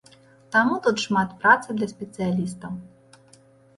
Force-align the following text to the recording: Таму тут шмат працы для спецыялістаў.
Таму 0.55 0.77
тут 0.87 1.03
шмат 1.03 1.35
працы 1.45 1.77
для 1.77 1.87
спецыялістаў. 1.93 2.71